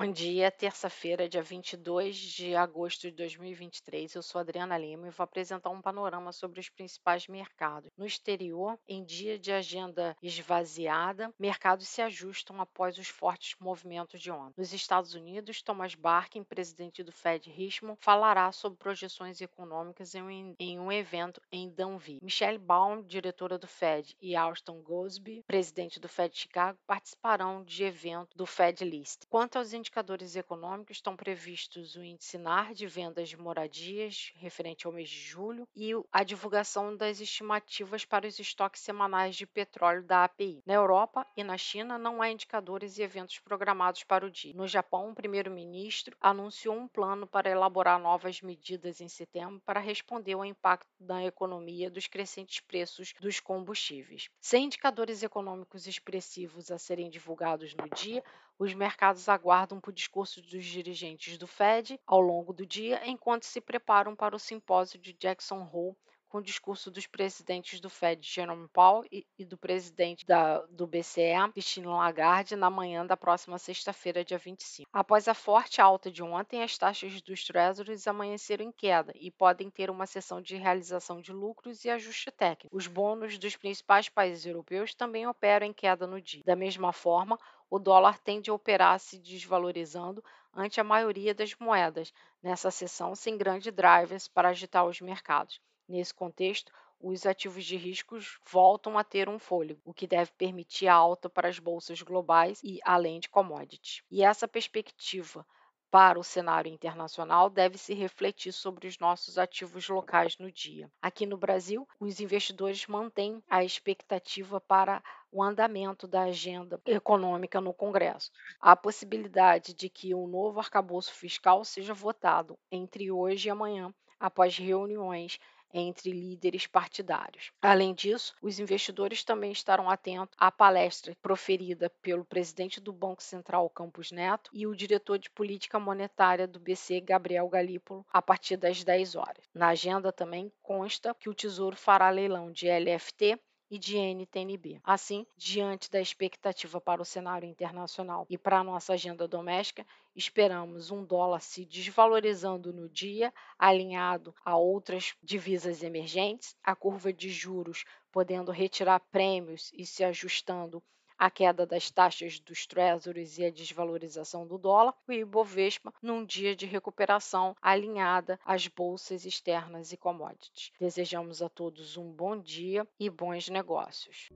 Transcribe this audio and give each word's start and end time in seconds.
Bom 0.00 0.12
dia, 0.12 0.48
terça-feira, 0.48 1.28
dia 1.28 1.42
22 1.42 2.16
de 2.16 2.54
agosto 2.54 3.00
de 3.00 3.10
2023. 3.10 4.14
Eu 4.14 4.22
sou 4.22 4.40
Adriana 4.40 4.78
Lima 4.78 5.08
e 5.08 5.10
vou 5.10 5.24
apresentar 5.24 5.70
um 5.70 5.82
panorama 5.82 6.30
sobre 6.30 6.60
os 6.60 6.68
principais 6.68 7.26
mercados. 7.26 7.90
No 7.98 8.06
exterior, 8.06 8.78
em 8.86 9.04
dia 9.04 9.36
de 9.36 9.50
agenda 9.50 10.16
esvaziada, 10.22 11.34
mercados 11.36 11.88
se 11.88 12.00
ajustam 12.00 12.60
após 12.60 12.96
os 12.96 13.08
fortes 13.08 13.56
movimentos 13.58 14.20
de 14.20 14.30
ontem. 14.30 14.54
Nos 14.56 14.72
Estados 14.72 15.14
Unidos, 15.14 15.62
Thomas 15.62 15.96
Barkin, 15.96 16.44
presidente 16.44 17.02
do 17.02 17.10
Fed 17.10 17.50
Richmond, 17.50 17.98
falará 18.00 18.52
sobre 18.52 18.78
projeções 18.78 19.40
econômicas 19.40 20.14
em 20.14 20.78
um, 20.78 20.92
evento 20.92 21.42
em 21.50 21.68
Danville. 21.68 22.20
Michelle 22.22 22.58
Baum, 22.58 23.02
diretora 23.02 23.58
do 23.58 23.66
Fed, 23.66 24.14
e 24.22 24.36
Austin 24.36 24.80
Gosby, 24.80 25.42
presidente 25.44 25.98
do 25.98 26.08
Fed 26.08 26.38
Chicago, 26.38 26.78
participarão 26.86 27.64
de 27.64 27.82
evento 27.82 28.36
do 28.36 28.46
Fed 28.46 28.84
List. 28.84 29.22
Quanto 29.28 29.58
aos 29.58 29.72
indicadores 29.88 30.36
econômicos 30.36 30.98
estão 30.98 31.16
previstos 31.16 31.96
o 31.96 32.04
índice 32.04 32.36
NAR 32.36 32.74
de 32.74 32.86
vendas 32.86 33.30
de 33.30 33.38
moradias, 33.38 34.32
referente 34.36 34.86
ao 34.86 34.92
mês 34.92 35.08
de 35.08 35.18
julho, 35.18 35.66
e 35.74 35.92
a 36.12 36.22
divulgação 36.22 36.94
das 36.94 37.20
estimativas 37.20 38.04
para 38.04 38.26
os 38.26 38.38
estoques 38.38 38.82
semanais 38.82 39.34
de 39.34 39.46
petróleo 39.46 40.02
da 40.04 40.24
API. 40.24 40.62
Na 40.66 40.74
Europa 40.74 41.26
e 41.34 41.42
na 41.42 41.56
China, 41.56 41.96
não 41.96 42.20
há 42.20 42.30
indicadores 42.30 42.98
e 42.98 43.02
eventos 43.02 43.38
programados 43.38 44.04
para 44.04 44.26
o 44.26 44.30
dia. 44.30 44.52
No 44.54 44.68
Japão, 44.68 45.10
o 45.10 45.14
primeiro-ministro 45.14 46.14
anunciou 46.20 46.76
um 46.76 46.86
plano 46.86 47.26
para 47.26 47.48
elaborar 47.48 47.98
novas 47.98 48.42
medidas 48.42 49.00
em 49.00 49.08
setembro 49.08 49.62
para 49.64 49.80
responder 49.80 50.34
ao 50.34 50.44
impacto 50.44 50.86
da 51.00 51.24
economia 51.24 51.90
dos 51.90 52.06
crescentes 52.06 52.60
preços 52.60 53.14
dos 53.18 53.40
combustíveis. 53.40 54.28
Sem 54.38 54.66
indicadores 54.66 55.22
econômicos 55.22 55.86
expressivos 55.86 56.70
a 56.70 56.76
serem 56.76 57.08
divulgados 57.08 57.74
no 57.74 57.88
dia, 57.88 58.22
os 58.58 58.74
mercados 58.74 59.28
aguardam 59.28 59.80
por 59.80 59.92
discurso 59.92 60.42
dos 60.42 60.64
dirigentes 60.64 61.38
do 61.38 61.46
Fed 61.46 62.00
ao 62.06 62.20
longo 62.20 62.52
do 62.52 62.66
dia, 62.66 63.00
enquanto 63.06 63.44
se 63.44 63.60
preparam 63.60 64.16
para 64.16 64.34
o 64.34 64.38
simpósio 64.38 64.98
de 64.98 65.12
Jackson 65.12 65.62
Hole 65.72 65.96
com 66.28 66.38
o 66.38 66.42
discurso 66.42 66.90
dos 66.90 67.06
presidentes 67.06 67.80
do 67.80 67.88
Fed, 67.88 68.26
Jerome 68.26 68.68
Powell, 68.68 69.04
e, 69.10 69.26
e 69.38 69.44
do 69.44 69.56
presidente 69.56 70.26
da, 70.26 70.58
do 70.66 70.86
BCE, 70.86 71.50
Christine 71.52 71.86
Lagarde, 71.86 72.54
na 72.54 72.68
manhã 72.70 73.04
da 73.04 73.16
próxima 73.16 73.58
sexta-feira, 73.58 74.24
dia 74.24 74.38
25. 74.38 74.88
Após 74.92 75.26
a 75.26 75.34
forte 75.34 75.80
alta 75.80 76.10
de 76.10 76.22
ontem, 76.22 76.62
as 76.62 76.76
taxas 76.76 77.20
dos 77.22 77.44
Treasuries 77.44 78.06
amanheceram 78.06 78.64
em 78.64 78.72
queda 78.72 79.12
e 79.16 79.30
podem 79.30 79.70
ter 79.70 79.90
uma 79.90 80.06
sessão 80.06 80.40
de 80.40 80.56
realização 80.56 81.20
de 81.20 81.32
lucros 81.32 81.84
e 81.84 81.90
ajuste 81.90 82.30
técnico. 82.30 82.76
Os 82.76 82.86
bônus 82.86 83.38
dos 83.38 83.56
principais 83.56 84.08
países 84.08 84.44
europeus 84.44 84.94
também 84.94 85.26
operam 85.26 85.66
em 85.66 85.72
queda 85.72 86.06
no 86.06 86.20
dia. 86.20 86.42
Da 86.44 86.54
mesma 86.54 86.92
forma, 86.92 87.38
o 87.70 87.78
dólar 87.78 88.18
tende 88.18 88.50
a 88.50 88.54
operar 88.54 88.98
se 88.98 89.18
desvalorizando 89.18 90.22
ante 90.54 90.80
a 90.80 90.84
maioria 90.84 91.34
das 91.34 91.54
moedas 91.56 92.12
nessa 92.42 92.70
sessão, 92.70 93.14
sem 93.14 93.36
grandes 93.36 93.72
drivers 93.72 94.26
para 94.28 94.48
agitar 94.48 94.86
os 94.86 95.00
mercados. 95.00 95.60
Nesse 95.88 96.12
contexto, 96.12 96.70
os 97.00 97.24
ativos 97.24 97.64
de 97.64 97.76
riscos 97.76 98.38
voltam 98.44 98.98
a 98.98 99.04
ter 99.04 99.28
um 99.28 99.38
fôlego, 99.38 99.80
o 99.84 99.94
que 99.94 100.06
deve 100.06 100.30
permitir 100.32 100.88
a 100.88 100.94
alta 100.94 101.30
para 101.30 101.48
as 101.48 101.58
bolsas 101.58 102.02
globais 102.02 102.60
e 102.62 102.78
além 102.84 103.20
de 103.20 103.28
commodities. 103.28 104.02
E 104.10 104.22
essa 104.22 104.46
perspectiva 104.46 105.46
para 105.90 106.18
o 106.18 106.24
cenário 106.24 106.70
internacional 106.70 107.48
deve 107.48 107.78
se 107.78 107.94
refletir 107.94 108.52
sobre 108.52 108.86
os 108.86 108.98
nossos 108.98 109.38
ativos 109.38 109.88
locais 109.88 110.36
no 110.36 110.52
dia. 110.52 110.90
Aqui 111.00 111.24
no 111.24 111.38
Brasil, 111.38 111.88
os 111.98 112.20
investidores 112.20 112.86
mantêm 112.86 113.42
a 113.48 113.64
expectativa 113.64 114.60
para 114.60 115.02
o 115.32 115.42
andamento 115.42 116.06
da 116.06 116.24
agenda 116.24 116.78
econômica 116.84 117.60
no 117.60 117.72
Congresso. 117.72 118.30
A 118.60 118.76
possibilidade 118.76 119.72
de 119.72 119.88
que 119.88 120.14
um 120.14 120.26
novo 120.26 120.60
arcabouço 120.60 121.14
fiscal 121.14 121.64
seja 121.64 121.94
votado 121.94 122.58
entre 122.70 123.10
hoje 123.10 123.48
e 123.48 123.50
amanhã, 123.50 123.94
após 124.20 124.58
reuniões 124.58 125.38
entre 125.72 126.10
líderes 126.10 126.66
partidários. 126.66 127.52
Além 127.60 127.94
disso, 127.94 128.34
os 128.42 128.58
investidores 128.58 129.24
também 129.24 129.52
estarão 129.52 129.88
atentos 129.90 130.36
à 130.38 130.50
palestra 130.50 131.16
proferida 131.20 131.90
pelo 132.02 132.24
presidente 132.24 132.80
do 132.80 132.92
Banco 132.92 133.22
Central, 133.22 133.68
Campos 133.70 134.10
Neto, 134.10 134.50
e 134.52 134.66
o 134.66 134.74
diretor 134.74 135.18
de 135.18 135.30
política 135.30 135.78
monetária 135.78 136.46
do 136.46 136.60
BC, 136.60 137.00
Gabriel 137.00 137.48
Galípolo, 137.48 138.04
a 138.12 138.22
partir 138.22 138.56
das 138.56 138.82
10 138.82 139.14
horas. 139.14 139.44
Na 139.54 139.68
agenda 139.68 140.12
também 140.12 140.52
consta 140.62 141.14
que 141.14 141.28
o 141.28 141.34
Tesouro 141.34 141.76
fará 141.76 142.10
leilão 142.10 142.50
de 142.50 142.66
LFT 142.68 143.38
e 143.70 143.78
de 143.78 143.96
NTNB. 143.96 144.80
Assim, 144.82 145.26
diante 145.36 145.90
da 145.90 146.00
expectativa 146.00 146.80
para 146.80 147.02
o 147.02 147.04
cenário 147.04 147.48
internacional 147.48 148.26
e 148.28 148.38
para 148.38 148.58
a 148.58 148.64
nossa 148.64 148.94
agenda 148.94 149.28
doméstica, 149.28 149.86
esperamos 150.14 150.90
um 150.90 151.04
dólar 151.04 151.40
se 151.40 151.64
desvalorizando 151.64 152.72
no 152.72 152.88
dia, 152.88 153.32
alinhado 153.58 154.34
a 154.44 154.56
outras 154.56 155.14
divisas 155.22 155.82
emergentes, 155.82 156.56
a 156.62 156.74
curva 156.74 157.12
de 157.12 157.28
juros 157.28 157.84
podendo 158.10 158.50
retirar 158.50 159.00
prêmios 159.12 159.70
e 159.74 159.84
se 159.84 160.02
ajustando 160.02 160.82
a 161.18 161.30
queda 161.30 161.66
das 161.66 161.90
taxas 161.90 162.38
dos 162.38 162.66
treasuries 162.66 163.38
e 163.38 163.44
a 163.44 163.50
desvalorização 163.50 164.46
do 164.46 164.56
dólar, 164.56 164.94
o 165.06 165.12
Ibovespa 165.12 165.92
num 166.00 166.24
dia 166.24 166.54
de 166.54 166.66
recuperação 166.66 167.56
alinhada 167.60 168.38
às 168.44 168.68
bolsas 168.68 169.24
externas 169.24 169.92
e 169.92 169.96
commodities. 169.96 170.72
Desejamos 170.80 171.42
a 171.42 171.48
todos 171.48 171.96
um 171.96 172.10
bom 172.10 172.38
dia 172.38 172.86
e 173.00 173.10
bons 173.10 173.48
negócios. 173.48 174.30